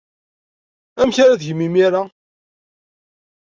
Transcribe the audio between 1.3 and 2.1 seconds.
tgem imir-a?